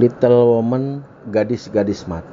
Little 0.00 0.56
Woman, 0.56 1.04
gadis-gadis 1.28 2.08
mat. 2.08 2.24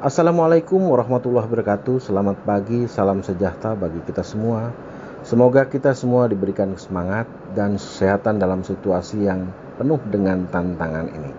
Assalamualaikum 0.00 0.80
warahmatullahi 0.80 1.44
wabarakatuh. 1.44 2.00
Selamat 2.00 2.40
pagi, 2.40 2.88
salam 2.88 3.20
sejahtera 3.20 3.76
bagi 3.76 4.00
kita 4.08 4.24
semua. 4.24 4.72
Semoga 5.20 5.68
kita 5.68 5.92
semua 5.92 6.24
diberikan 6.24 6.72
semangat 6.80 7.28
dan 7.52 7.76
kesehatan 7.76 8.40
dalam 8.40 8.64
situasi 8.64 9.28
yang 9.28 9.52
penuh 9.76 10.00
dengan 10.08 10.48
tantangan 10.48 11.12
ini. 11.12 11.32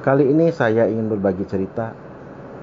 Kali 0.00 0.24
ini 0.24 0.48
saya 0.56 0.88
ingin 0.88 1.12
berbagi 1.12 1.44
cerita 1.44 1.92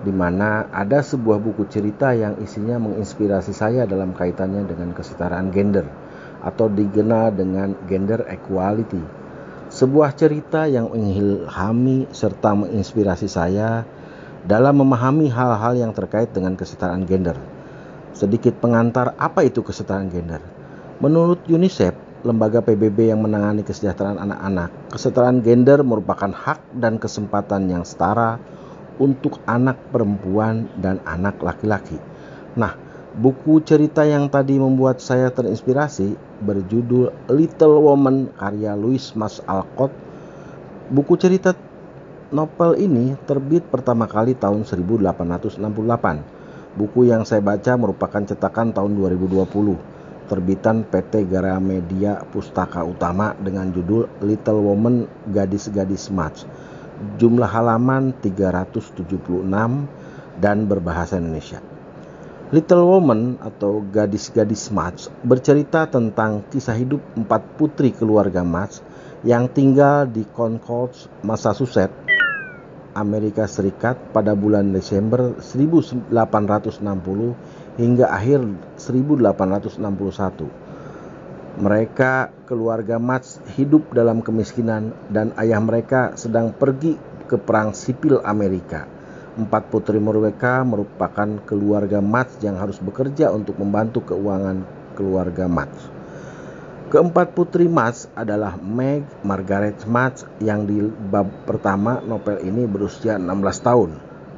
di 0.01 0.09
mana 0.09 0.65
ada 0.73 1.05
sebuah 1.05 1.37
buku 1.37 1.69
cerita 1.69 2.09
yang 2.17 2.41
isinya 2.41 2.81
menginspirasi 2.81 3.53
saya 3.53 3.85
dalam 3.85 4.17
kaitannya 4.17 4.65
dengan 4.65 4.97
kesetaraan 4.97 5.53
gender 5.53 5.85
atau 6.41 6.73
dikenal 6.73 7.37
dengan 7.37 7.77
gender 7.85 8.25
equality 8.25 9.24
sebuah 9.75 10.15
cerita 10.15 10.71
yang 10.71 10.87
mengilhami 10.87 12.07
serta 12.15 12.55
menginspirasi 12.55 13.27
saya 13.27 13.83
dalam 14.47 14.79
memahami 14.79 15.27
hal-hal 15.27 15.75
yang 15.75 15.91
terkait 15.91 16.31
dengan 16.31 16.55
kesetaraan 16.55 17.03
gender. 17.03 17.35
Sedikit 18.15 18.55
pengantar 18.63 19.19
apa 19.19 19.43
itu 19.43 19.59
kesetaraan 19.59 20.07
gender. 20.07 20.39
Menurut 21.03 21.43
UNICEF, 21.51 21.91
lembaga 22.23 22.63
PBB 22.63 23.11
yang 23.11 23.19
menangani 23.19 23.67
kesejahteraan 23.67 24.15
anak-anak, 24.15 24.95
kesetaraan 24.95 25.43
gender 25.43 25.83
merupakan 25.83 26.31
hak 26.31 26.79
dan 26.79 26.95
kesempatan 26.95 27.67
yang 27.67 27.83
setara 27.83 28.39
untuk 28.95 29.43
anak 29.43 29.75
perempuan 29.91 30.71
dan 30.79 31.03
anak 31.03 31.35
laki-laki. 31.43 31.99
Nah, 32.55 32.84
buku 33.15 33.63
cerita 33.63 34.03
yang 34.03 34.27
tadi 34.27 34.59
membuat 34.59 34.99
saya 34.99 35.31
terinspirasi 35.31 36.19
berjudul 36.43 37.31
Little 37.31 37.79
Woman 37.79 38.27
karya 38.35 38.75
Louis 38.75 39.15
Mas 39.15 39.39
Alcott. 39.47 39.95
Buku 40.91 41.15
cerita 41.15 41.55
novel 42.35 42.75
ini 42.75 43.15
terbit 43.23 43.63
pertama 43.71 44.03
kali 44.03 44.35
tahun 44.35 44.67
1868. 44.67 45.15
Buku 46.75 47.07
yang 47.07 47.23
saya 47.23 47.39
baca 47.39 47.79
merupakan 47.79 48.19
cetakan 48.19 48.75
tahun 48.75 48.99
2020, 48.99 49.47
terbitan 50.27 50.83
PT 50.83 51.31
Gramedia 51.31 52.19
Pustaka 52.35 52.83
Utama 52.83 53.31
dengan 53.39 53.71
judul 53.71 54.11
Little 54.19 54.59
Woman 54.59 55.07
Gadis-gadis 55.31 56.11
Match. 56.11 56.43
Jumlah 57.15 57.47
halaman 57.47 58.11
376 58.19 59.07
dan 60.43 60.67
berbahasa 60.67 61.15
Indonesia. 61.15 61.74
Little 62.53 62.85
Woman 62.85 63.41
atau 63.41 63.81
Gadis-Gadis 63.81 64.69
Match 64.69 65.09
bercerita 65.25 65.89
tentang 65.89 66.45
kisah 66.53 66.77
hidup 66.77 67.01
empat 67.17 67.41
putri 67.57 67.89
keluarga 67.89 68.45
Match 68.45 68.85
yang 69.25 69.49
tinggal 69.49 70.05
di 70.05 70.21
Concord, 70.29 70.93
Massachusetts, 71.25 71.97
Amerika 72.93 73.49
Serikat 73.49 73.97
pada 74.13 74.37
bulan 74.37 74.69
Desember 74.69 75.33
1860 75.41 76.05
hingga 77.81 78.13
akhir 78.13 78.45
1861. 78.77 80.45
Mereka 81.65 82.29
keluarga 82.45 83.01
Match 83.01 83.41
hidup 83.57 83.89
dalam 83.89 84.21
kemiskinan 84.21 84.93
dan 85.09 85.33
ayah 85.41 85.57
mereka 85.65 86.13
sedang 86.13 86.53
pergi 86.53 86.93
ke 87.25 87.41
perang 87.41 87.73
sipil 87.73 88.21
Amerika. 88.21 88.94
Empat 89.35 89.67
putri 89.67 89.99
mereka 89.99 90.63
merupakan 90.63 91.27
keluarga 91.43 91.99
Mats 91.99 92.39
yang 92.39 92.55
harus 92.55 92.79
bekerja 92.79 93.35
untuk 93.35 93.59
membantu 93.59 94.15
keuangan 94.15 94.63
keluarga 94.95 95.51
Mats. 95.51 95.91
Keempat 96.87 97.35
putri 97.35 97.67
Mats 97.67 98.07
adalah 98.15 98.55
Meg 98.55 99.03
Margaret 99.27 99.83
Mats 99.91 100.23
yang 100.39 100.63
di 100.63 100.79
bab 100.87 101.27
pertama 101.43 101.99
novel 101.99 102.47
ini 102.47 102.63
berusia 102.63 103.19
16 103.19 103.59
tahun, 103.59 103.89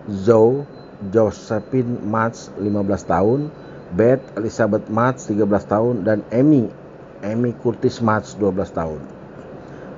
Zoe 0.10 0.66
Josephine 1.14 2.02
Mats 2.02 2.50
15 2.58 2.82
tahun, 3.06 3.54
Beth 3.94 4.26
Elizabeth 4.34 4.90
Mats 4.90 5.30
13 5.30 5.46
tahun, 5.46 5.96
dan 6.10 6.26
Amy 6.34 6.74
Amy 7.22 7.54
Curtis 7.54 8.02
Mats 8.02 8.34
12 8.34 8.66
tahun. 8.74 9.02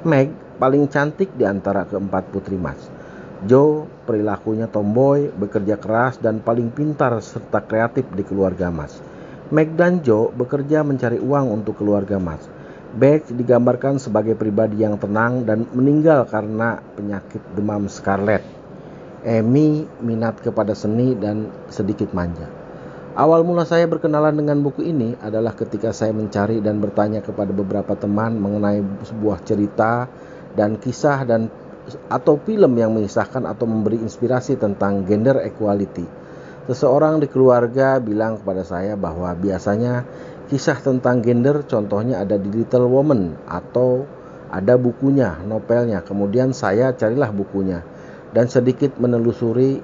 Meg 0.03 0.35
paling 0.59 0.91
cantik 0.91 1.31
di 1.39 1.47
antara 1.47 1.87
keempat 1.87 2.35
putri 2.35 2.59
Mats 2.59 2.98
Joe 3.47 3.87
perilakunya 4.03 4.67
tomboy, 4.67 5.31
bekerja 5.31 5.79
keras, 5.79 6.19
dan 6.19 6.43
paling 6.43 6.75
pintar 6.75 7.15
serta 7.23 7.63
kreatif 7.63 8.03
di 8.11 8.27
keluarga 8.27 8.67
Mas. 8.67 8.99
Meg 9.49 9.79
dan 9.79 10.03
Joe 10.03 10.27
bekerja 10.35 10.83
mencari 10.83 11.23
uang 11.23 11.63
untuk 11.63 11.79
keluarga 11.79 12.19
Mas. 12.19 12.43
Beck 12.89 13.29
digambarkan 13.31 14.01
sebagai 14.01 14.35
pribadi 14.35 14.81
yang 14.81 14.99
tenang 14.99 15.45
dan 15.45 15.63
meninggal 15.71 16.25
karena 16.27 16.81
penyakit 16.97 17.39
demam 17.55 17.87
scarlet. 17.87 18.43
Amy 19.23 19.87
minat 20.03 20.41
kepada 20.43 20.75
seni 20.75 21.15
dan 21.15 21.47
sedikit 21.69 22.11
manja. 22.11 22.49
Awal 23.19 23.43
mula 23.43 23.67
saya 23.67 23.83
berkenalan 23.83 24.31
dengan 24.31 24.63
buku 24.63 24.83
ini 24.83 25.11
adalah 25.19 25.51
ketika 25.51 25.91
saya 25.91 26.15
mencari 26.15 26.63
dan 26.63 26.79
bertanya 26.79 27.19
kepada 27.19 27.51
beberapa 27.51 27.93
teman 27.93 28.39
mengenai 28.39 28.79
sebuah 29.05 29.43
cerita 29.43 30.07
dan 30.55 30.79
kisah 30.79 31.27
dan 31.27 31.51
atau 32.09 32.37
film 32.41 32.77
yang 32.77 32.93
mengisahkan 32.93 33.45
atau 33.47 33.65
memberi 33.65 34.01
inspirasi 34.01 34.59
tentang 34.59 35.07
gender 35.07 35.41
equality. 35.41 36.05
Seseorang 36.69 37.17
di 37.17 37.25
keluarga 37.25 37.97
bilang 37.97 38.37
kepada 38.37 38.61
saya 38.61 38.93
bahwa 38.93 39.33
biasanya 39.33 40.05
kisah 40.53 40.77
tentang 40.77 41.25
gender 41.25 41.65
contohnya 41.65 42.21
ada 42.21 42.37
di 42.37 42.49
Little 42.53 42.85
Woman 42.85 43.33
atau 43.49 44.05
ada 44.49 44.77
bukunya, 44.77 45.37
novelnya. 45.45 46.05
Kemudian 46.05 46.53
saya 46.53 46.93
carilah 46.93 47.33
bukunya 47.33 47.81
dan 48.33 48.45
sedikit 48.49 48.97
menelusuri 49.01 49.81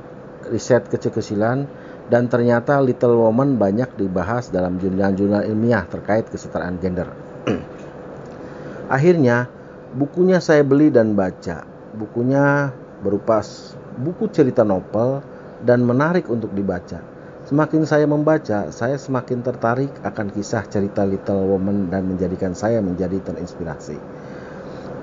riset 0.49 0.85
kecil-kecilan 0.85 1.65
dan 2.05 2.29
ternyata 2.29 2.77
Little 2.81 3.17
Woman 3.17 3.57
banyak 3.57 3.97
dibahas 3.97 4.53
dalam 4.53 4.77
jurnal-jurnal 4.77 5.45
ilmiah 5.49 5.89
terkait 5.89 6.29
kesetaraan 6.29 6.77
gender. 6.77 7.09
Akhirnya 8.95 9.49
bukunya 9.97 10.37
saya 10.37 10.61
beli 10.61 10.93
dan 10.93 11.17
baca 11.17 11.74
bukunya 11.95 12.69
berupa 12.99 13.39
buku 13.95 14.27
cerita 14.29 14.67
novel 14.67 15.23
dan 15.63 15.81
menarik 15.87 16.27
untuk 16.27 16.51
dibaca. 16.51 16.99
Semakin 17.45 17.85
saya 17.85 18.09
membaca, 18.09 18.73
saya 18.73 18.97
semakin 18.97 19.45
tertarik 19.45 19.93
akan 20.01 20.33
kisah 20.33 20.65
cerita 20.65 21.05
Little 21.05 21.45
Woman 21.45 21.93
dan 21.93 22.09
menjadikan 22.09 22.57
saya 22.57 22.81
menjadi 22.81 23.21
terinspirasi. 23.21 23.97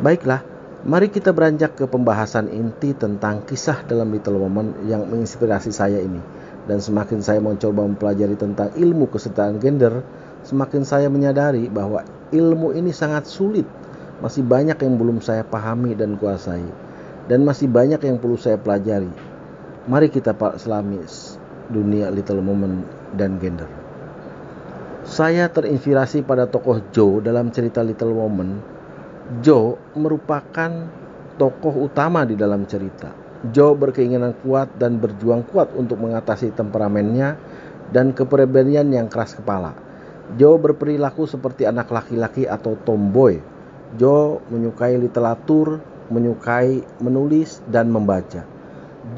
Baiklah, 0.03 0.43
mari 0.83 1.07
kita 1.07 1.31
beranjak 1.31 1.79
ke 1.79 1.87
pembahasan 1.87 2.51
inti 2.51 2.99
tentang 2.99 3.47
kisah 3.47 3.87
dalam 3.87 4.11
Little 4.11 4.43
Woman 4.43 4.75
yang 4.91 5.07
menginspirasi 5.07 5.71
saya 5.71 6.03
ini. 6.03 6.19
Dan 6.67 6.83
semakin 6.83 7.23
saya 7.23 7.39
mencoba 7.39 7.87
mempelajari 7.87 8.35
tentang 8.35 8.75
ilmu 8.75 9.07
kesetaraan 9.07 9.63
gender, 9.63 10.03
semakin 10.43 10.83
saya 10.83 11.07
menyadari 11.07 11.71
bahwa 11.71 12.03
ilmu 12.35 12.75
ini 12.75 12.91
sangat 12.91 13.31
sulit 13.31 13.67
masih 14.23 14.47
banyak 14.47 14.79
yang 14.79 14.95
belum 14.95 15.19
saya 15.19 15.43
pahami 15.43 15.99
dan 15.99 16.15
kuasai. 16.15 16.63
Dan 17.27 17.43
masih 17.43 17.67
banyak 17.67 17.99
yang 17.99 18.23
perlu 18.23 18.39
saya 18.39 18.55
pelajari. 18.55 19.11
Mari 19.91 20.15
kita 20.15 20.31
Pak 20.31 20.63
selami 20.63 21.03
dunia 21.67 22.07
Little 22.15 22.39
Woman 22.39 22.87
dan 23.19 23.43
gender. 23.43 23.67
Saya 25.03 25.51
terinspirasi 25.51 26.23
pada 26.23 26.47
tokoh 26.47 26.79
Joe 26.95 27.19
dalam 27.19 27.51
cerita 27.51 27.83
Little 27.83 28.15
Woman. 28.15 28.63
Joe 29.43 29.75
merupakan 29.99 30.71
tokoh 31.35 31.91
utama 31.91 32.23
di 32.23 32.39
dalam 32.39 32.63
cerita. 32.71 33.11
Joe 33.51 33.75
berkeinginan 33.75 34.39
kuat 34.47 34.79
dan 34.79 35.03
berjuang 35.03 35.43
kuat 35.51 35.75
untuk 35.75 35.99
mengatasi 35.99 36.55
temperamennya 36.55 37.35
dan 37.91 38.15
kepribadian 38.15 38.95
yang 38.95 39.11
keras 39.11 39.35
kepala. 39.35 39.75
Joe 40.39 40.63
berperilaku 40.63 41.27
seperti 41.27 41.67
anak 41.67 41.91
laki-laki 41.91 42.47
atau 42.47 42.79
tomboy 42.79 43.52
Joe 44.01 44.41
menyukai 44.49 44.97
literatur, 44.97 45.81
menyukai 46.09 46.81
menulis 47.05 47.61
dan 47.69 47.93
membaca. 47.93 48.45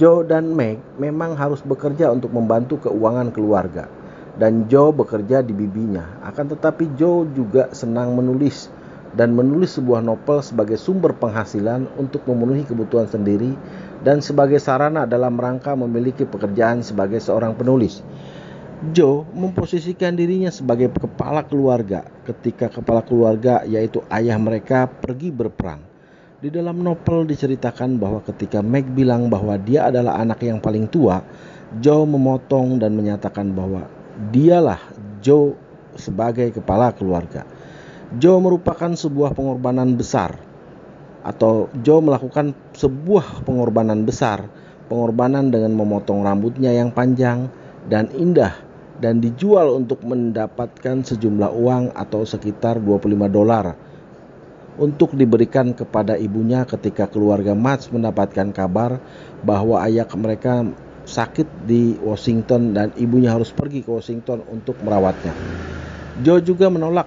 Joe 0.00 0.26
dan 0.26 0.50
Meg 0.50 0.82
memang 0.98 1.38
harus 1.38 1.62
bekerja 1.62 2.10
untuk 2.10 2.34
membantu 2.34 2.88
keuangan 2.88 3.30
keluarga 3.30 3.86
dan 4.34 4.66
Joe 4.66 4.90
bekerja 4.90 5.46
di 5.46 5.54
bibinya. 5.54 6.02
Akan 6.26 6.50
tetapi 6.50 6.98
Joe 6.98 7.28
juga 7.30 7.70
senang 7.70 8.18
menulis 8.18 8.66
dan 9.14 9.30
menulis 9.38 9.78
sebuah 9.78 10.02
novel 10.02 10.42
sebagai 10.42 10.74
sumber 10.74 11.14
penghasilan 11.14 11.86
untuk 11.94 12.26
memenuhi 12.26 12.66
kebutuhan 12.66 13.06
sendiri 13.06 13.54
dan 14.02 14.18
sebagai 14.18 14.58
sarana 14.58 15.06
dalam 15.06 15.38
rangka 15.38 15.78
memiliki 15.78 16.26
pekerjaan 16.26 16.82
sebagai 16.82 17.22
seorang 17.22 17.54
penulis. 17.54 18.02
Joe 18.92 19.24
memposisikan 19.32 20.12
dirinya 20.12 20.52
sebagai 20.52 20.92
kepala 20.92 21.46
keluarga 21.46 22.04
ketika 22.28 22.68
kepala 22.68 23.00
keluarga 23.00 23.64
yaitu 23.64 24.04
ayah 24.12 24.36
mereka 24.36 24.84
pergi 24.84 25.32
berperang. 25.32 25.80
Di 26.44 26.52
dalam 26.52 26.84
novel 26.84 27.24
diceritakan 27.24 27.96
bahwa 27.96 28.20
ketika 28.20 28.60
Meg 28.60 28.84
bilang 28.92 29.32
bahwa 29.32 29.56
dia 29.56 29.88
adalah 29.88 30.20
anak 30.20 30.44
yang 30.44 30.60
paling 30.60 30.84
tua, 30.92 31.24
Joe 31.80 32.04
memotong 32.04 32.76
dan 32.76 32.92
menyatakan 32.92 33.56
bahwa 33.56 33.88
dialah 34.28 34.82
Joe 35.24 35.56
sebagai 35.96 36.52
kepala 36.52 36.92
keluarga. 36.92 37.48
Joe 38.20 38.36
merupakan 38.42 38.92
sebuah 38.92 39.32
pengorbanan 39.32 39.96
besar 39.96 40.36
atau 41.24 41.72
Joe 41.80 42.04
melakukan 42.04 42.52
sebuah 42.76 43.48
pengorbanan 43.48 44.04
besar, 44.04 44.44
pengorbanan 44.92 45.48
dengan 45.48 45.72
memotong 45.72 46.20
rambutnya 46.20 46.76
yang 46.76 46.92
panjang 46.92 47.48
dan 47.88 48.12
indah 48.12 48.73
dan 48.98 49.18
dijual 49.18 49.74
untuk 49.74 50.02
mendapatkan 50.06 51.02
sejumlah 51.02 51.50
uang 51.50 51.84
atau 51.94 52.22
sekitar 52.22 52.78
25 52.78 53.10
dolar 53.30 53.74
untuk 54.74 55.14
diberikan 55.14 55.70
kepada 55.70 56.18
ibunya 56.18 56.66
ketika 56.66 57.06
keluarga 57.06 57.54
Mats 57.54 57.90
mendapatkan 57.94 58.50
kabar 58.50 58.98
bahwa 59.46 59.78
ayah 59.86 60.06
mereka 60.18 60.66
sakit 61.04 61.68
di 61.68 61.94
Washington 62.00 62.74
dan 62.74 62.90
ibunya 62.98 63.30
harus 63.30 63.52
pergi 63.52 63.84
ke 63.84 63.90
Washington 63.92 64.42
untuk 64.50 64.80
merawatnya. 64.82 65.30
Joe 66.24 66.42
juga 66.42 66.70
menolak 66.72 67.06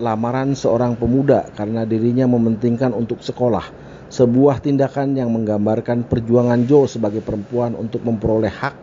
lamaran 0.00 0.56
seorang 0.56 0.96
pemuda 0.96 1.48
karena 1.56 1.84
dirinya 1.84 2.28
mementingkan 2.30 2.92
untuk 2.92 3.24
sekolah, 3.24 3.64
sebuah 4.12 4.62
tindakan 4.62 5.16
yang 5.16 5.32
menggambarkan 5.32 6.06
perjuangan 6.06 6.64
Joe 6.68 6.86
sebagai 6.86 7.24
perempuan 7.24 7.74
untuk 7.74 8.04
memperoleh 8.04 8.52
hak, 8.52 8.76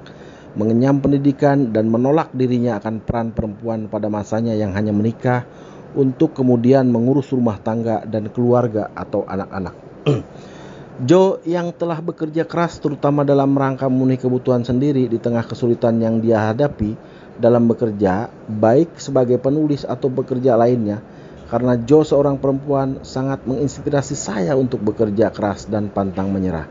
mengenyam 0.57 0.97
pendidikan, 0.99 1.69
dan 1.69 1.87
menolak 1.87 2.33
dirinya 2.33 2.81
akan 2.81 3.05
peran 3.05 3.29
perempuan 3.31 3.85
pada 3.87 4.09
masanya 4.09 4.57
yang 4.57 4.73
hanya 4.73 4.89
menikah 4.89 5.45
untuk 5.93 6.33
kemudian 6.33 6.89
mengurus 6.89 7.29
rumah 7.29 7.61
tangga 7.61 8.01
dan 8.03 8.33
keluarga 8.33 8.89
atau 8.97 9.23
anak-anak. 9.23 9.75
Joe 11.07 11.45
yang 11.45 11.77
telah 11.77 12.01
bekerja 12.01 12.49
keras 12.49 12.81
terutama 12.81 13.21
dalam 13.21 13.53
rangka 13.53 13.85
memenuhi 13.85 14.17
kebutuhan 14.17 14.65
sendiri 14.65 15.05
di 15.05 15.21
tengah 15.21 15.45
kesulitan 15.45 16.01
yang 16.01 16.17
dia 16.17 16.49
hadapi 16.49 16.97
dalam 17.37 17.69
bekerja, 17.69 18.33
baik 18.49 18.97
sebagai 18.97 19.37
penulis 19.37 19.85
atau 19.85 20.09
bekerja 20.09 20.57
lainnya, 20.57 21.05
karena 21.53 21.77
Joe 21.77 22.01
seorang 22.01 22.41
perempuan 22.41 23.05
sangat 23.05 23.45
menginspirasi 23.45 24.17
saya 24.17 24.57
untuk 24.57 24.81
bekerja 24.81 25.29
keras 25.29 25.69
dan 25.69 25.93
pantang 25.93 26.33
menyerah. 26.33 26.65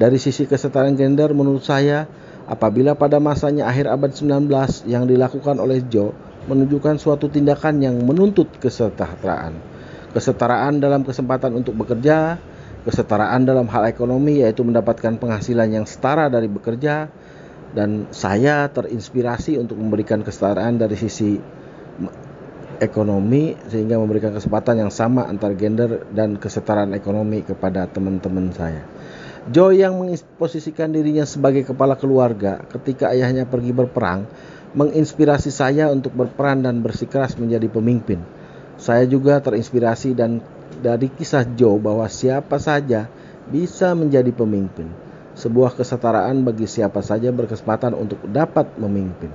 Dari 0.00 0.16
sisi 0.16 0.48
kesetaraan 0.48 0.96
gender 0.96 1.36
menurut 1.36 1.60
saya, 1.60 2.08
apabila 2.48 2.96
pada 2.96 3.20
masanya 3.20 3.68
akhir 3.68 3.92
abad 3.92 4.10
19 4.10 4.48
yang 4.88 5.04
dilakukan 5.04 5.60
oleh 5.60 5.84
Joe 5.86 6.16
menunjukkan 6.48 6.96
suatu 6.96 7.28
tindakan 7.28 7.84
yang 7.84 8.00
menuntut 8.00 8.48
kesetaraan. 8.56 9.52
Kesetaraan 10.16 10.80
dalam 10.80 11.04
kesempatan 11.04 11.52
untuk 11.60 11.76
bekerja, 11.76 12.40
kesetaraan 12.88 13.44
dalam 13.44 13.68
hal 13.68 13.84
ekonomi 13.92 14.40
yaitu 14.40 14.64
mendapatkan 14.64 15.20
penghasilan 15.20 15.68
yang 15.68 15.84
setara 15.84 16.32
dari 16.32 16.48
bekerja 16.48 17.12
dan 17.76 18.08
saya 18.08 18.64
terinspirasi 18.72 19.60
untuk 19.60 19.76
memberikan 19.76 20.24
kesetaraan 20.24 20.80
dari 20.80 20.96
sisi 20.96 21.36
ekonomi 22.80 23.52
sehingga 23.68 24.00
memberikan 24.00 24.32
kesempatan 24.32 24.88
yang 24.88 24.92
sama 24.94 25.28
antar 25.28 25.52
gender 25.52 26.08
dan 26.16 26.40
kesetaraan 26.40 26.96
ekonomi 26.96 27.44
kepada 27.44 27.84
teman-teman 27.90 28.48
saya. 28.56 28.86
Joe 29.48 29.72
yang 29.72 29.96
memposisikan 29.96 30.92
dirinya 30.92 31.24
sebagai 31.24 31.64
kepala 31.64 31.96
keluarga 31.96 32.60
ketika 32.68 33.08
ayahnya 33.16 33.48
pergi 33.48 33.72
berperang 33.72 34.28
menginspirasi 34.76 35.48
saya 35.48 35.88
untuk 35.88 36.12
berperan 36.12 36.60
dan 36.60 36.84
bersikeras 36.84 37.40
menjadi 37.40 37.64
pemimpin. 37.72 38.20
Saya 38.76 39.08
juga 39.08 39.40
terinspirasi 39.40 40.12
dan 40.12 40.44
dari 40.84 41.08
kisah 41.08 41.48
Joe 41.56 41.80
bahwa 41.80 42.04
siapa 42.12 42.60
saja 42.60 43.08
bisa 43.48 43.96
menjadi 43.96 44.28
pemimpin. 44.36 44.92
Sebuah 45.32 45.72
kesetaraan 45.72 46.44
bagi 46.44 46.68
siapa 46.68 47.00
saja 47.00 47.32
berkesempatan 47.32 47.96
untuk 47.96 48.20
dapat 48.28 48.68
memimpin. 48.76 49.32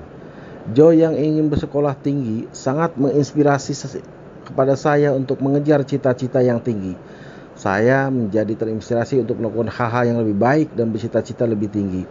Joe 0.71 0.94
yang 0.94 1.18
ingin 1.18 1.50
bersekolah 1.50 1.98
tinggi 1.98 2.45
sangat 2.54 2.95
menginspirasi 2.95 3.74
kepada 4.45 4.77
saya 4.77 5.12
untuk 5.12 5.42
mengejar 5.42 5.81
cita-cita 5.83 6.39
yang 6.39 6.62
tinggi. 6.62 6.94
Saya 7.63 8.12
menjadi 8.12 8.60
terinspirasi 8.60 9.24
untuk 9.24 9.39
melakukan 9.39 9.71
hal-hal 9.71 10.04
yang 10.04 10.19
lebih 10.19 10.36
baik 10.36 10.75
dan 10.75 10.92
bercita-cita 10.92 11.48
lebih 11.48 11.71
tinggi. 11.71 12.04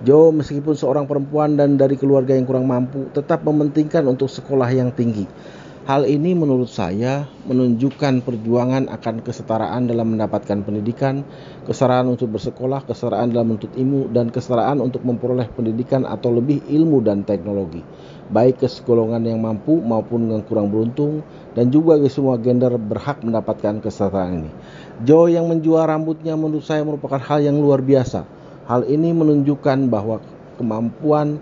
Joe 0.00 0.32
meskipun 0.32 0.72
seorang 0.72 1.04
perempuan 1.04 1.60
dan 1.60 1.76
dari 1.76 2.00
keluarga 2.00 2.32
yang 2.32 2.48
kurang 2.48 2.64
mampu 2.64 3.12
tetap 3.12 3.44
mementingkan 3.44 4.00
untuk 4.08 4.32
sekolah 4.32 4.72
yang 4.72 4.96
tinggi. 4.96 5.28
Hal 5.84 6.08
ini 6.08 6.32
menurut 6.32 6.72
saya 6.72 7.28
menunjukkan 7.44 8.24
perjuangan 8.24 8.88
akan 8.88 9.20
kesetaraan 9.20 9.84
dalam 9.84 10.16
mendapatkan 10.16 10.64
pendidikan, 10.64 11.20
kesetaraan 11.68 12.08
untuk 12.08 12.32
bersekolah, 12.32 12.88
kesetaraan 12.88 13.28
dalam 13.28 13.52
menuntut 13.52 13.76
ilmu, 13.76 14.08
dan 14.08 14.32
kesetaraan 14.32 14.80
untuk 14.80 15.04
memperoleh 15.04 15.44
pendidikan 15.52 16.08
atau 16.08 16.32
lebih 16.32 16.64
ilmu 16.72 17.04
dan 17.04 17.28
teknologi, 17.28 17.84
baik 18.32 18.64
ke 18.64 18.68
golongan 18.84 19.24
yang 19.24 19.40
mampu 19.40 19.80
maupun 19.80 20.30
yang 20.32 20.44
kurang 20.44 20.72
beruntung, 20.72 21.24
dan 21.52 21.68
juga 21.68 22.00
ke 22.00 22.08
semua 22.08 22.40
gender 22.40 22.72
berhak 22.76 23.20
mendapatkan 23.20 23.80
kesetaraan 23.84 24.44
ini. 24.44 24.50
Joe 25.04 25.32
yang 25.32 25.48
menjual 25.48 25.84
rambutnya 25.84 26.38
menurut 26.38 26.64
saya 26.64 26.84
merupakan 26.84 27.20
hal 27.20 27.44
yang 27.44 27.60
luar 27.60 27.84
biasa. 27.84 28.24
Hal 28.64 28.88
ini 28.88 29.12
menunjukkan 29.12 29.92
bahwa 29.92 30.24
kemampuan 30.56 31.36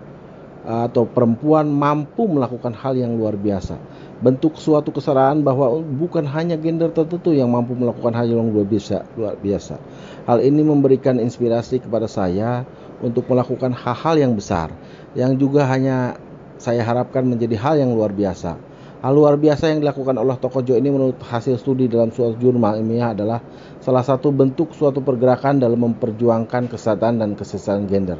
atau 0.63 1.03
perempuan 1.03 1.67
mampu 1.67 2.23
melakukan 2.23 2.71
hal 2.71 2.95
yang 2.95 3.19
luar 3.19 3.35
biasa 3.35 3.75
bentuk 4.23 4.55
suatu 4.55 4.95
kesetaraan 4.95 5.43
bahwa 5.43 5.83
bukan 5.83 6.23
hanya 6.23 6.55
gender 6.55 6.87
tertentu 6.95 7.35
yang 7.35 7.51
mampu 7.51 7.75
melakukan 7.75 8.15
hal 8.15 8.23
yang 8.23 8.47
luar 8.47 8.63
biasa, 8.63 9.03
luar 9.19 9.35
biasa. 9.35 9.75
Hal 10.23 10.39
ini 10.39 10.63
memberikan 10.63 11.19
inspirasi 11.19 11.83
kepada 11.83 12.07
saya 12.07 12.63
untuk 13.03 13.27
melakukan 13.27 13.75
hal-hal 13.75 14.15
yang 14.15 14.31
besar 14.39 14.71
yang 15.11 15.35
juga 15.35 15.67
hanya 15.67 16.15
saya 16.63 16.79
harapkan 16.87 17.27
menjadi 17.27 17.59
hal 17.59 17.75
yang 17.75 17.91
luar 17.91 18.15
biasa. 18.15 18.55
Hal 19.03 19.11
luar 19.19 19.35
biasa 19.35 19.67
yang 19.67 19.83
dilakukan 19.83 20.15
oleh 20.15 20.39
tokoh 20.39 20.63
Jo 20.63 20.79
ini 20.79 20.87
menurut 20.87 21.19
hasil 21.19 21.59
studi 21.59 21.91
dalam 21.91 22.15
suatu 22.15 22.39
jurnal 22.39 22.79
ilmiah 22.79 23.11
adalah 23.11 23.43
salah 23.83 23.99
satu 23.99 24.31
bentuk 24.31 24.71
suatu 24.71 25.03
pergerakan 25.03 25.59
dalam 25.59 25.75
memperjuangkan 25.75 26.71
kesehatan 26.71 27.19
dan 27.19 27.35
kesetaraan 27.35 27.83
gender. 27.91 28.15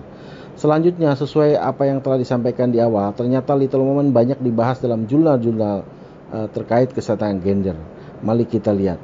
Selanjutnya, 0.59 1.15
sesuai 1.15 1.55
apa 1.55 1.87
yang 1.87 2.03
telah 2.03 2.19
disampaikan 2.19 2.67
di 2.67 2.83
awal, 2.83 3.15
ternyata 3.15 3.55
Little 3.55 3.87
Woman 3.87 4.11
banyak 4.11 4.43
dibahas 4.43 4.83
dalam 4.83 5.07
jurnal-jurnal 5.07 5.87
uh, 6.35 6.47
terkait 6.51 6.91
kesehatan 6.91 7.39
gender. 7.39 7.79
Mari 8.19 8.43
kita 8.43 8.75
lihat. 8.75 8.99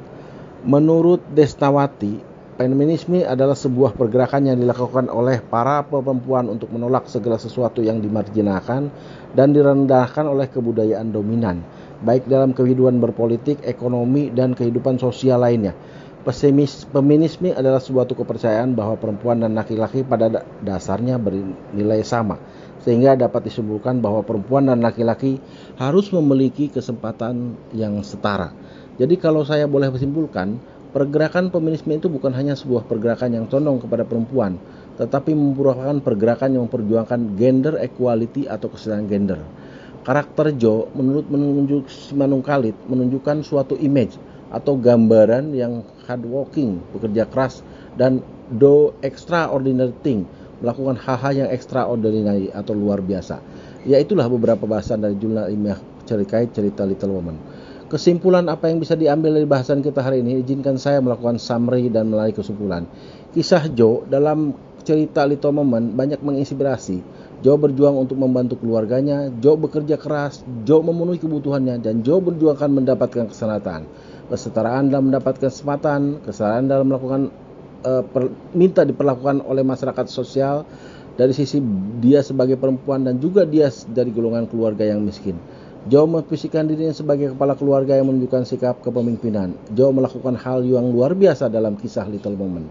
Menurut 0.68 1.24
Desnawati, 1.32 2.29
feminisme 2.60 3.24
adalah 3.24 3.56
sebuah 3.56 3.96
pergerakan 3.96 4.52
yang 4.52 4.60
dilakukan 4.60 5.08
oleh 5.08 5.40
para 5.40 5.80
perempuan 5.80 6.44
untuk 6.52 6.68
menolak 6.68 7.08
segala 7.08 7.40
sesuatu 7.40 7.80
yang 7.80 8.04
dimarjinalkan 8.04 8.92
dan 9.32 9.56
direndahkan 9.56 10.28
oleh 10.28 10.44
kebudayaan 10.52 11.08
dominan, 11.08 11.64
baik 12.04 12.28
dalam 12.28 12.52
kehidupan 12.52 13.00
berpolitik, 13.00 13.64
ekonomi, 13.64 14.28
dan 14.28 14.52
kehidupan 14.52 15.00
sosial 15.00 15.40
lainnya. 15.40 15.72
Pesimis, 16.20 16.84
feminisme 16.92 17.48
adalah 17.56 17.80
suatu 17.80 18.12
kepercayaan 18.12 18.76
bahwa 18.76 19.00
perempuan 19.00 19.40
dan 19.40 19.56
laki-laki 19.56 20.04
pada 20.04 20.44
dasarnya 20.60 21.16
bernilai 21.16 22.04
sama, 22.04 22.36
sehingga 22.84 23.16
dapat 23.16 23.48
disimpulkan 23.48 24.04
bahwa 24.04 24.20
perempuan 24.20 24.68
dan 24.68 24.84
laki-laki 24.84 25.40
harus 25.80 26.12
memiliki 26.12 26.68
kesempatan 26.68 27.56
yang 27.72 28.04
setara. 28.04 28.52
Jadi 29.00 29.16
kalau 29.16 29.48
saya 29.48 29.64
boleh 29.64 29.88
simpulkan, 29.96 30.60
pergerakan 30.90 31.54
feminisme 31.54 31.94
itu 31.94 32.10
bukan 32.10 32.34
hanya 32.34 32.58
sebuah 32.58 32.86
pergerakan 32.86 33.34
yang 33.34 33.46
condong 33.46 33.78
kepada 33.78 34.02
perempuan, 34.02 34.58
tetapi 34.98 35.32
merupakan 35.32 35.96
pergerakan 36.02 36.58
yang 36.58 36.62
memperjuangkan 36.66 37.38
gender 37.38 37.74
equality 37.78 38.50
atau 38.50 38.68
kesetaraan 38.70 39.06
gender. 39.06 39.40
Karakter 40.00 40.56
Jo 40.56 40.88
menurut 40.96 41.28
menunjuk 41.28 41.86
Simanung 41.92 42.40
Khalid 42.40 42.72
menunjukkan 42.88 43.44
suatu 43.44 43.76
image 43.76 44.16
atau 44.50 44.74
gambaran 44.74 45.54
yang 45.54 45.86
hardworking, 46.10 46.82
bekerja 46.96 47.28
keras 47.30 47.62
dan 47.94 48.18
do 48.50 48.90
extraordinary 49.06 49.94
thing, 50.02 50.26
melakukan 50.58 50.98
hal-hal 50.98 51.46
yang 51.46 51.48
extraordinary 51.54 52.50
atau 52.50 52.74
luar 52.74 52.98
biasa. 52.98 53.38
Ya 53.86 54.02
itulah 54.02 54.26
beberapa 54.26 54.66
bahasan 54.66 55.00
dari 55.00 55.14
jurnal 55.16 55.48
ilmiah 55.48 55.78
cerita 56.10 56.82
Little 56.82 57.14
Woman. 57.14 57.38
Kesimpulan 57.90 58.46
apa 58.46 58.70
yang 58.70 58.78
bisa 58.78 58.94
diambil 58.94 59.34
dari 59.34 59.50
bahasan 59.50 59.82
kita 59.82 59.98
hari 59.98 60.22
ini, 60.22 60.46
izinkan 60.46 60.78
saya 60.78 61.02
melakukan 61.02 61.42
summary 61.42 61.90
dan 61.90 62.06
melalui 62.06 62.30
kesimpulan. 62.30 62.86
Kisah 63.34 63.66
Joe 63.74 64.06
dalam 64.06 64.54
cerita 64.86 65.26
Little 65.26 65.50
Woman 65.58 65.98
banyak 65.98 66.22
menginspirasi. 66.22 67.02
Joe 67.42 67.58
berjuang 67.58 67.98
untuk 67.98 68.14
membantu 68.14 68.62
keluarganya, 68.62 69.26
Joe 69.42 69.58
bekerja 69.58 69.98
keras, 69.98 70.46
Joe 70.62 70.86
memenuhi 70.86 71.18
kebutuhannya, 71.18 71.82
dan 71.82 72.06
Joe 72.06 72.22
berjuang 72.22 72.54
akan 72.54 72.78
mendapatkan 72.78 73.26
kesenangan 73.26 73.90
kesetaraan 74.30 74.94
dalam 74.94 75.10
mendapatkan 75.10 75.50
kesempatan, 75.50 76.22
kesetaraan 76.22 76.70
dalam 76.70 76.86
melakukan 76.86 77.34
uh, 77.82 78.06
per, 78.06 78.30
minta 78.54 78.86
diperlakukan 78.86 79.42
oleh 79.42 79.66
masyarakat 79.66 80.06
sosial 80.06 80.62
dari 81.18 81.34
sisi 81.34 81.58
dia 81.98 82.22
sebagai 82.22 82.54
perempuan 82.54 83.02
dan 83.02 83.18
juga 83.18 83.42
dia 83.42 83.66
dari 83.90 84.14
golongan 84.14 84.46
keluarga 84.46 84.86
yang 84.86 85.02
miskin. 85.02 85.34
Joe 85.88 86.04
memposisikan 86.04 86.68
dirinya 86.68 86.92
sebagai 86.92 87.32
kepala 87.32 87.56
keluarga 87.56 87.96
yang 87.96 88.12
menunjukkan 88.12 88.44
sikap 88.44 88.84
kepemimpinan. 88.84 89.56
Joe 89.72 89.88
melakukan 89.96 90.36
hal 90.36 90.60
yang 90.60 90.92
luar 90.92 91.16
biasa 91.16 91.48
dalam 91.48 91.80
kisah 91.80 92.04
Little 92.04 92.36
Woman. 92.36 92.68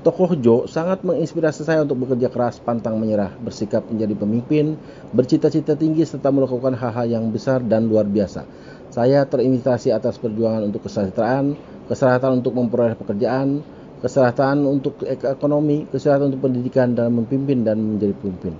Tokoh 0.00 0.32
Joe 0.40 0.64
sangat 0.64 1.04
menginspirasi 1.04 1.68
saya 1.68 1.84
untuk 1.84 2.08
bekerja 2.08 2.32
keras, 2.32 2.56
pantang 2.56 2.96
menyerah, 2.96 3.28
bersikap 3.44 3.84
menjadi 3.92 4.16
pemimpin, 4.16 4.80
bercita-cita 5.12 5.76
tinggi 5.76 6.08
serta 6.08 6.32
melakukan 6.32 6.72
hal-hal 6.72 7.04
yang 7.04 7.28
besar 7.28 7.60
dan 7.60 7.92
luar 7.92 8.08
biasa. 8.08 8.48
Saya 8.88 9.28
terinspirasi 9.28 9.92
atas 9.92 10.16
perjuangan 10.16 10.64
untuk 10.64 10.88
kesejahteraan, 10.88 11.52
kesehatan 11.92 12.40
untuk 12.40 12.56
memperoleh 12.56 12.96
pekerjaan, 12.96 13.60
kesehatan 14.00 14.64
untuk 14.64 15.04
ekonomi, 15.04 15.84
kesehatan 15.92 16.32
untuk 16.32 16.48
pendidikan 16.48 16.96
dan 16.96 17.12
memimpin 17.12 17.68
dan 17.68 17.76
menjadi 17.76 18.16
pemimpin. 18.16 18.56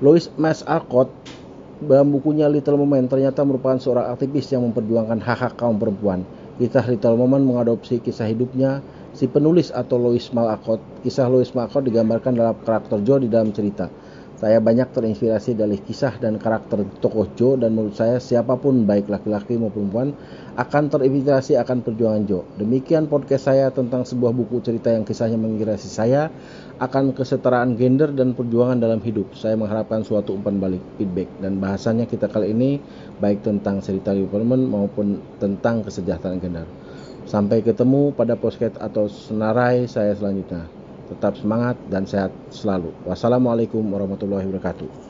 Louis 0.00 0.24
Mas 0.40 0.64
Alcott 0.64 1.12
dalam 1.76 2.08
bukunya 2.08 2.48
Little 2.48 2.80
Moment 2.80 3.04
ternyata 3.04 3.44
merupakan 3.44 3.76
seorang 3.76 4.08
aktivis 4.16 4.48
yang 4.48 4.64
memperjuangkan 4.64 5.20
hak-hak 5.20 5.60
kaum 5.60 5.76
perempuan. 5.76 6.24
Kisah 6.56 6.88
Little 6.88 7.20
Moment 7.20 7.44
mengadopsi 7.44 8.00
kisah 8.00 8.24
hidupnya 8.32 8.80
si 9.12 9.28
penulis 9.28 9.68
atau 9.68 10.00
Louis 10.00 10.24
Malakot. 10.32 10.80
Kisah 11.04 11.28
Louis 11.28 11.52
Malakot 11.52 11.84
digambarkan 11.84 12.32
dalam 12.32 12.56
karakter 12.64 13.04
Joe 13.04 13.20
di 13.20 13.28
dalam 13.28 13.52
cerita. 13.52 13.92
Saya 14.36 14.60
banyak 14.60 14.92
terinspirasi 14.92 15.56
dari 15.56 15.80
kisah 15.80 16.20
dan 16.20 16.36
karakter 16.36 16.84
tokoh 17.00 17.24
Joe 17.32 17.56
dan 17.56 17.72
menurut 17.72 17.96
saya 17.96 18.20
siapa 18.20 18.60
pun 18.60 18.84
baik 18.84 19.08
laki-laki 19.08 19.56
maupun 19.56 19.88
perempuan 19.88 20.12
akan 20.60 20.92
terinspirasi 20.92 21.56
akan 21.56 21.80
perjuangan 21.80 22.28
Joe. 22.28 22.44
Demikian 22.60 23.08
podcast 23.08 23.48
saya 23.48 23.72
tentang 23.72 24.04
sebuah 24.04 24.36
buku 24.36 24.60
cerita 24.60 24.92
yang 24.92 25.08
kisahnya 25.08 25.40
menginspirasi 25.40 25.88
saya 25.88 26.28
akan 26.76 27.16
kesetaraan 27.16 27.80
gender 27.80 28.12
dan 28.12 28.36
perjuangan 28.36 28.76
dalam 28.76 29.00
hidup. 29.00 29.32
Saya 29.32 29.56
mengharapkan 29.56 30.04
suatu 30.04 30.36
umpan 30.36 30.60
balik 30.60 30.84
feedback 31.00 31.32
dan 31.40 31.56
bahasanya 31.56 32.04
kita 32.04 32.28
kali 32.28 32.52
ini 32.52 32.76
baik 33.16 33.40
tentang 33.40 33.80
cerita 33.80 34.12
development 34.12 34.68
maupun 34.68 35.16
tentang 35.40 35.80
kesejahteraan 35.80 36.44
gender. 36.44 36.68
Sampai 37.24 37.64
ketemu 37.64 38.12
pada 38.12 38.36
podcast 38.36 38.76
atau 38.76 39.08
senarai 39.08 39.88
saya 39.88 40.12
selanjutnya. 40.12 40.75
Tetap 41.06 41.38
semangat 41.38 41.78
dan 41.86 42.02
sehat 42.02 42.34
selalu. 42.50 42.98
Wassalamualaikum 43.06 43.82
warahmatullahi 43.86 44.46
wabarakatuh. 44.50 45.05